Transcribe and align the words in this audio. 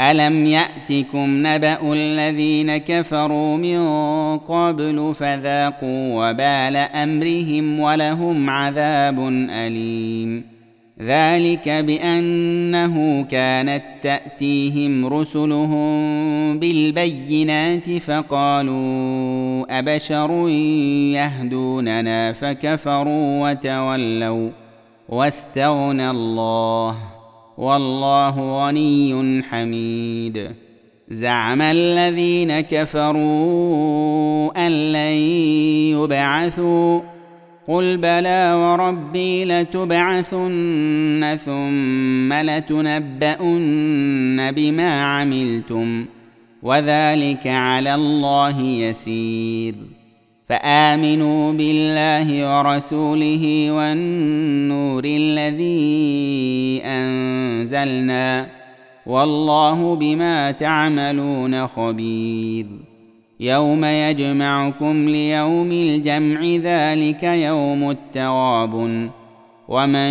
الم 0.00 0.46
ياتكم 0.46 1.46
نبا 1.46 1.92
الذين 1.92 2.76
كفروا 2.76 3.56
من 3.56 3.78
قبل 4.38 5.14
فذاقوا 5.14 6.30
وبال 6.30 6.76
امرهم 6.76 7.80
ولهم 7.80 8.50
عذاب 8.50 9.28
اليم 9.50 10.44
ذلك 11.02 11.68
بانه 11.68 13.22
كانت 13.22 13.82
تاتيهم 14.02 15.06
رسلهم 15.06 15.98
بالبينات 16.58 17.90
فقالوا 17.90 19.78
ابشر 19.78 20.48
يهدوننا 21.12 22.32
فكفروا 22.32 23.50
وتولوا 23.50 24.50
واستغنى 25.08 26.10
الله 26.10 27.15
والله 27.58 28.66
غني 28.66 29.42
حميد. 29.42 30.50
زعم 31.08 31.62
الذين 31.62 32.60
كفروا 32.60 34.66
أن 34.66 34.92
لن 34.92 35.16
يبعثوا. 35.98 37.00
قل 37.68 37.96
بلى 37.96 38.54
وربي 38.54 39.44
لتبعثن 39.44 41.38
ثم 41.44 42.32
لتنبؤن 42.32 44.52
بما 44.52 45.04
عملتم. 45.04 46.04
وذلك 46.62 47.46
على 47.46 47.94
الله 47.94 48.60
يسير. 48.60 49.74
فآمنوا 50.48 51.52
بالله 51.52 52.58
ورسوله 52.58 53.70
والنور 53.70 55.04
الذي 55.04 56.80
أنزلنا 57.66 58.48
والله 59.06 59.94
بما 59.94 60.50
تعملون 60.50 61.66
خبير. 61.66 62.66
يوم 63.40 63.84
يجمعكم 63.84 65.08
ليوم 65.08 65.72
الجمع 65.72 66.40
ذلك 66.42 67.22
يوم 67.22 67.90
التغابن 67.90 69.10
ومن 69.68 70.10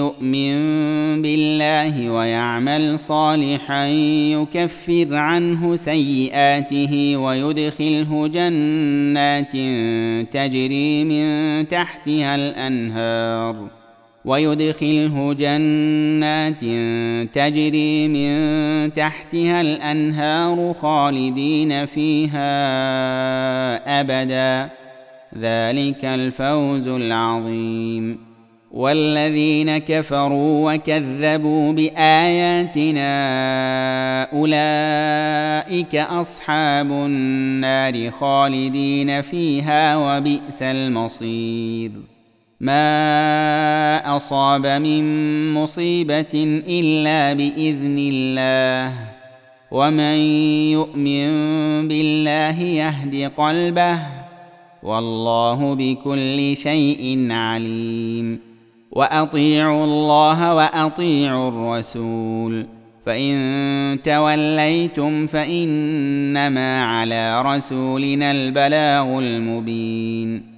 يؤمن 0.00 0.52
بالله 1.22 2.10
ويعمل 2.10 2.98
صالحا 2.98 3.86
يكفر 4.32 5.14
عنه 5.14 5.76
سيئاته 5.76 7.16
ويدخله 7.16 8.26
جنات 8.28 9.52
تجري 10.32 11.04
من 11.04 11.68
تحتها 11.68 12.34
الأنهار. 12.34 13.78
ويدخله 14.28 15.34
جنات 15.34 16.60
تجري 17.34 18.08
من 18.08 18.92
تحتها 18.92 19.60
الأنهار 19.60 20.74
خالدين 20.74 21.86
فيها 21.86 22.40
أبدا. 24.00 24.70
ذلك 25.38 26.04
الفوز 26.04 26.88
العظيم. 26.88 28.28
والذين 28.70 29.78
كفروا 29.78 30.74
وكذبوا 30.74 31.72
باياتنا 31.72 33.12
اولئك 34.32 35.94
اصحاب 35.96 36.90
النار 36.90 38.10
خالدين 38.10 39.22
فيها 39.22 39.96
وبئس 39.96 40.62
المصير 40.62 42.17
ما 42.60 44.16
اصاب 44.16 44.66
من 44.66 45.04
مصيبه 45.54 46.62
الا 46.68 47.32
باذن 47.32 47.96
الله 48.12 48.94
ومن 49.70 50.16
يؤمن 50.72 51.28
بالله 51.88 52.60
يهد 52.62 53.30
قلبه 53.36 53.98
والله 54.82 55.74
بكل 55.74 56.56
شيء 56.56 57.28
عليم 57.30 58.40
واطيعوا 58.92 59.84
الله 59.84 60.54
واطيعوا 60.54 61.48
الرسول 61.48 62.66
فان 63.06 63.98
توليتم 64.04 65.26
فانما 65.26 66.84
على 66.84 67.42
رسولنا 67.42 68.30
البلاغ 68.30 69.18
المبين 69.18 70.57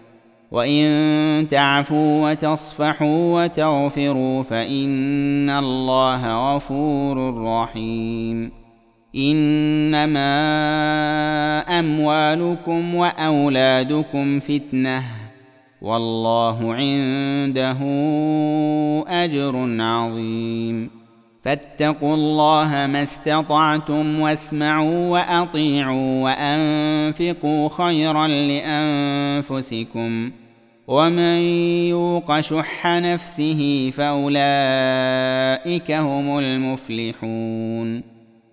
وان 0.51 1.47
تعفوا 1.47 2.31
وتصفحوا 2.31 3.43
وتغفروا 3.43 4.43
فان 4.43 5.49
الله 5.49 6.55
غفور 6.55 7.43
رحيم 7.43 8.51
انما 9.15 10.19
اموالكم 11.79 12.95
واولادكم 12.95 14.39
فتنه 14.39 15.03
والله 15.81 16.73
عنده 16.73 17.77
اجر 19.07 19.75
عظيم 19.79 20.89
فاتقوا 21.43 22.13
الله 22.13 22.87
ما 22.87 23.03
استطعتم 23.03 24.19
واسمعوا 24.19 25.09
واطيعوا 25.09 26.23
وانفقوا 26.23 27.69
خيرا 27.69 28.27
لانفسكم 28.27 30.31
ومن 30.87 31.39
يوق 31.89 32.39
شح 32.39 32.85
نفسه 32.87 33.91
فاولئك 33.95 34.31
هم 35.91 36.37
المفلحون 36.39 38.03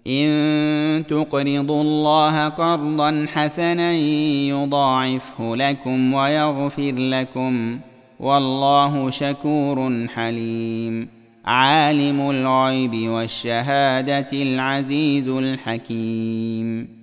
ان 0.07 1.05
تقرضوا 1.09 1.83
الله 1.83 2.49
قرضا 2.49 3.27
حسنا 3.33 3.93
يضاعفه 3.93 5.57
لكم 5.57 6.15
ويغفر 6.15 6.95
لكم 6.97 7.79
والله 8.21 9.11
شكور 9.11 10.07
حليم 10.15 11.09
عالم 11.45 12.31
الغيب 12.31 13.09
والشهاده 13.09 14.29
العزيز 14.33 15.29
الحكيم 15.29 16.98